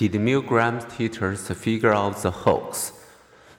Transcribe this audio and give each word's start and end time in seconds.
did 0.00 0.12
Milgram's 0.12 0.86
teachers 0.96 1.46
figure 1.48 1.92
out 1.92 2.22
the 2.22 2.30
hoax 2.30 2.94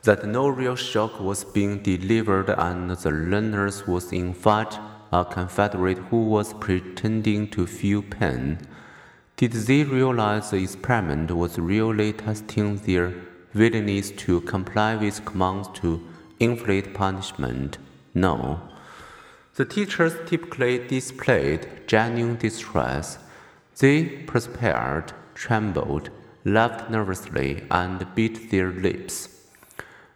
that 0.02 0.26
no 0.26 0.48
real 0.48 0.76
shock 0.76 1.20
was 1.20 1.44
being 1.44 1.84
delivered 1.84 2.50
and 2.50 2.90
the 2.90 3.12
learners 3.12 3.86
was 3.86 4.12
in 4.12 4.34
fact 4.34 4.80
a 5.14 5.24
Confederate 5.24 6.00
who 6.10 6.26
was 6.26 6.56
pretending 6.56 7.48
to 7.52 7.68
feel 7.68 8.02
pain? 8.02 8.58
Did 9.38 9.52
they 9.52 9.84
realize 9.84 10.50
the 10.50 10.64
experiment 10.64 11.30
was 11.30 11.60
really 11.60 12.12
testing 12.12 12.78
their 12.78 13.14
willingness 13.54 14.10
to 14.24 14.42
comply 14.42 14.96
with 14.96 15.24
commands 15.24 15.70
to 15.76 16.02
inflict 16.40 16.96
punishment? 16.96 17.78
No. 18.16 18.62
The 19.58 19.66
teachers 19.66 20.16
typically 20.26 20.88
displayed 20.88 21.68
genuine 21.86 22.38
distress. 22.38 23.20
They 23.78 24.06
perspired, 24.26 25.14
trembled, 25.36 26.10
laughed 26.46 26.90
nervously, 26.90 27.64
and 27.70 28.06
bit 28.16 28.52
their 28.52 28.72
lips. 28.72 29.30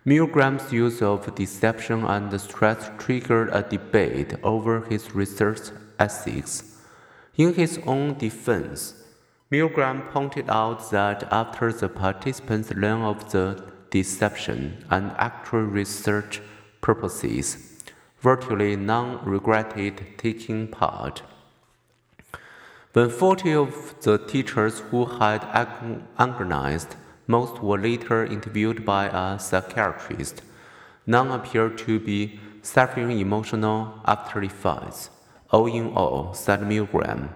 Milgram's 0.05 0.71
use 0.71 1.01
of 1.01 1.33
deception 1.33 2.03
and 2.03 2.39
stress 2.39 2.91
triggered 2.99 3.49
a 3.51 3.63
debate 3.63 4.35
over 4.43 4.81
his 4.81 5.15
research 5.15 5.71
ethics. 5.97 6.77
In 7.37 7.55
his 7.55 7.79
own 7.85 8.17
defense, 8.17 8.93
Milgram 9.51 10.09
pointed 10.11 10.49
out 10.49 10.91
that 10.91 11.23
after 11.31 11.71
the 11.71 11.89
participants 11.89 12.71
learn 12.71 13.01
of 13.01 13.31
the 13.31 13.63
deception 13.89 14.85
and 14.89 15.11
actual 15.17 15.61
research 15.61 16.41
purposes, 16.81 17.81
virtually 18.19 18.75
none 18.75 19.23
regretted 19.25 20.17
taking 20.17 20.67
part. 20.67 21.23
When 22.95 23.09
40 23.09 23.53
of 23.55 23.95
the 24.03 24.17
teachers 24.17 24.79
who 24.79 25.03
had 25.03 25.43
agonized 26.17 26.95
most 27.27 27.61
were 27.61 27.77
later 27.77 28.23
interviewed 28.23 28.85
by 28.85 29.07
a 29.07 29.37
psychiatrist, 29.37 30.41
none 31.05 31.29
appeared 31.29 31.77
to 31.79 31.99
be 31.99 32.39
suffering 32.61 33.19
emotional 33.19 33.99
after 34.05 34.41
effects. 34.41 35.09
All 35.51 35.65
in 35.65 35.91
all, 35.91 36.33
said 36.33 36.61
Milgram, 36.61 37.31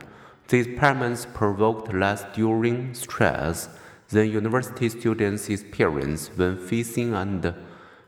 these 0.48 0.66
experiments 0.66 1.28
provoked 1.34 1.94
less 1.94 2.24
during 2.34 2.94
stress 2.94 3.68
than 4.08 4.32
university 4.32 4.88
students 4.88 5.50
experience 5.50 6.30
when 6.38 6.56
facing 6.56 7.14
and 7.14 7.54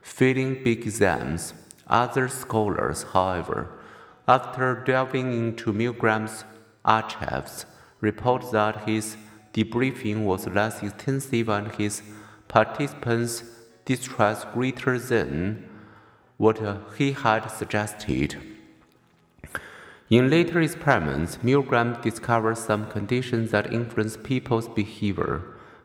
failing 0.02 0.64
big 0.64 0.84
exams. 0.84 1.54
Other 1.86 2.30
scholars, 2.30 3.04
however, 3.12 3.68
after 4.26 4.74
delving 4.86 5.34
into 5.34 5.74
Milgram's 5.74 6.46
archives, 6.84 7.66
report 8.00 8.52
that 8.52 8.88
his 8.88 9.18
debriefing 9.54 10.24
was 10.24 10.48
less 10.48 10.82
extensive 10.82 11.50
and 11.50 11.72
his 11.74 12.02
participants' 12.48 13.44
distress 13.86 14.46
greater 14.54 14.98
than 14.98 15.70
what 16.38 16.60
he 16.98 17.12
had 17.12 17.48
suggested. 17.48 18.38
In 20.10 20.30
later 20.30 20.60
experiments, 20.60 21.38
Milgram 21.38 22.02
discovered 22.02 22.58
some 22.58 22.90
conditions 22.90 23.52
that 23.52 23.72
influence 23.72 24.18
people's 24.18 24.68
behavior. 24.68 25.42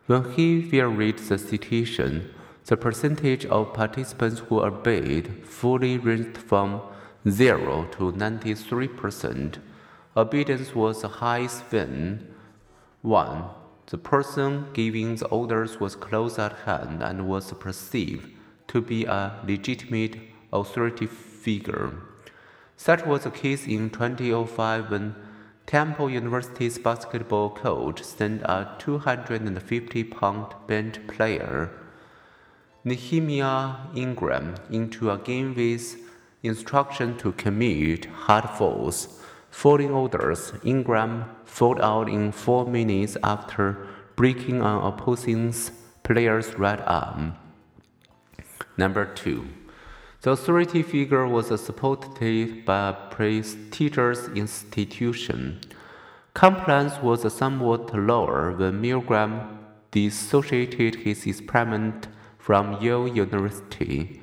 When 0.06 0.33
he 0.33 0.61
varied 0.61 1.19
the 1.19 1.39
situation, 1.39 2.34
the 2.64 2.77
percentage 2.77 3.47
of 3.47 3.72
participants 3.72 4.41
who 4.41 4.61
obeyed 4.61 5.44
fully 5.47 5.98
ranged 5.98 6.39
from 6.39 6.80
0 7.28 7.86
to 7.92 8.12
93%. 8.12 9.58
Obedience 10.17 10.75
was 10.75 11.03
highest 11.03 11.62
when 11.70 12.34
1. 13.03 13.45
The 13.89 13.98
person 13.98 14.67
giving 14.73 15.17
the 15.17 15.27
orders 15.27 15.78
was 15.78 15.95
close 15.95 16.39
at 16.39 16.55
hand 16.64 17.03
and 17.03 17.28
was 17.28 17.53
perceived 17.53 18.31
to 18.69 18.81
be 18.81 19.05
a 19.05 19.39
legitimate 19.47 20.17
authority 20.55 21.06
figure. 21.06 21.92
Such 22.79 23.05
was 23.05 23.24
the 23.24 23.30
case 23.30 23.67
in 23.67 23.90
2005 23.90 24.90
when 24.90 25.14
Temple 25.67 26.08
University's 26.08 26.79
basketball 26.79 27.51
coach 27.51 28.02
sent 28.02 28.40
a 28.42 28.74
250 28.79 30.05
pound 30.05 30.55
bench 30.67 31.07
player 31.08 31.70
Nehemiah 32.85 33.74
Ingram 33.95 34.55
into 34.70 35.11
a 35.11 35.19
game 35.19 35.55
with 35.55 35.96
instruction 36.42 37.19
to 37.19 37.33
commit 37.33 38.07
hard 38.07 38.48
force. 38.51 39.20
Following 39.56 39.92
orders, 39.92 40.52
Ingram 40.64 41.24
fought 41.46 41.80
out 41.80 42.11
in 42.11 42.30
four 42.30 42.67
minutes 42.67 43.17
after 43.22 43.86
breaking 44.14 44.61
an 44.61 44.83
opposing 44.83 45.55
player's 46.02 46.52
right 46.58 46.78
arm. 46.86 47.34
Number 48.77 49.06
two, 49.06 49.46
the 50.20 50.33
authority 50.33 50.83
figure 50.83 51.27
was 51.27 51.48
supported 51.58 52.66
by 52.66 52.90
a 52.90 52.92
prestigious 53.08 54.28
institution. 54.34 55.62
Compliance 56.34 57.00
was 57.02 57.33
somewhat 57.33 57.95
lower 57.95 58.52
when 58.52 58.83
Milgram 58.83 59.56
dissociated 59.90 60.96
his 60.96 61.27
experiment 61.27 62.08
from 62.39 62.78
Yale 62.83 63.08
University. 63.08 64.20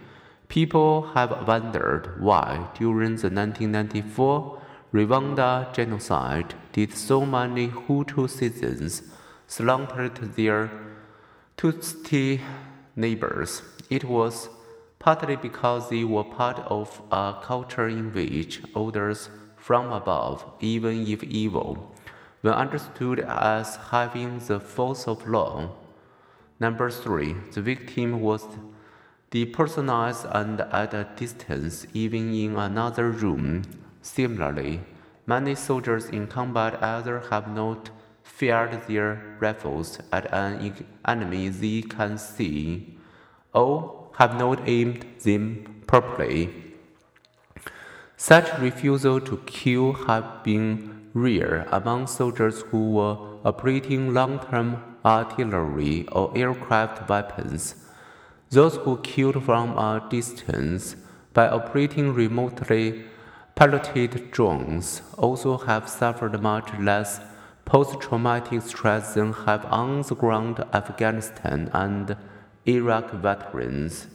People 0.48 1.08
have 1.16 1.48
wondered 1.48 2.22
why, 2.22 2.70
during 2.76 3.16
the 3.16 3.32
1994 3.32 4.60
Rwanda 4.94 5.74
genocide, 5.74 6.54
did 6.72 6.94
so 6.94 7.26
many 7.26 7.70
Hutu 7.70 8.30
citizens 8.30 9.02
slaughter 9.48 10.10
their 10.10 10.70
Tutsi 11.58 12.40
neighbors. 12.96 13.62
It 13.90 14.04
was 14.04 14.50
partly 15.00 15.36
because 15.36 15.90
they 15.90 16.04
were 16.04 16.24
part 16.24 16.60
of 16.60 17.02
a 17.12 17.36
culture 17.42 17.88
in 17.88 18.14
which 18.14 18.62
orders 18.76 19.30
from 19.58 19.92
above, 19.92 20.46
even 20.60 21.08
if 21.08 21.24
evil, 21.24 21.96
were 22.44 22.52
understood 22.52 23.20
as 23.20 23.78
having 23.92 24.40
the 24.40 24.60
force 24.60 25.08
of 25.08 25.28
law 25.28 25.72
Number 26.64 26.90
three, 26.90 27.36
the 27.52 27.62
victim 27.62 28.22
was 28.22 28.46
depersonalized 29.32 30.24
and 30.34 30.62
at 30.62 30.94
a 30.94 31.10
distance, 31.18 31.86
even 31.94 32.34
in 32.34 32.56
another 32.56 33.10
room. 33.10 33.64
Similarly, 34.04 34.82
many 35.26 35.56
soldiers 35.56 36.10
in 36.10 36.28
combat 36.28 36.84
either 36.84 37.24
have 37.32 37.48
not 37.48 37.90
fired 38.22 38.86
their 38.88 39.38
rifles 39.40 39.98
at 40.12 40.32
an 40.34 40.76
enemy 41.08 41.48
they 41.48 41.82
can 41.84 42.18
see, 42.18 42.98
or 43.54 44.10
have 44.18 44.38
not 44.38 44.60
aimed 44.68 45.06
them 45.24 45.84
properly. 45.88 46.50
Such 48.18 48.60
refusal 48.60 49.22
to 49.22 49.38
kill 49.46 49.94
have 49.94 50.44
been 50.44 51.10
rare 51.14 51.66
among 51.72 52.08
soldiers 52.08 52.62
who 52.64 52.92
were 52.92 53.18
operating 53.46 54.14
long-term 54.14 54.84
artillery, 55.06 56.08
or 56.12 56.38
aircraft 56.38 57.08
weapons. 57.08 57.76
Those 58.50 58.76
who 58.76 58.98
killed 58.98 59.42
from 59.44 59.78
a 59.78 60.06
distance 60.10 60.98
by 61.34 61.48
operating 61.48 62.14
remotely 62.14 63.06
piloted 63.56 64.32
drones 64.32 65.02
also 65.18 65.58
have 65.58 65.88
suffered 65.88 66.42
much 66.42 66.72
less 66.80 67.20
post 67.66 68.00
traumatic 68.02 68.62
stress 68.62 69.14
than 69.14 69.32
have 69.34 69.66
on 69.66 70.02
the 70.02 70.16
ground 70.16 70.64
Afghanistan 70.74 71.70
and 71.74 72.18
Iraq 72.66 73.12
veterans. 73.12 74.08